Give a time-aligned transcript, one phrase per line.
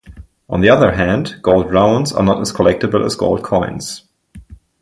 [0.49, 4.01] On the other hand, gold rounds are not as collectible as gold coins.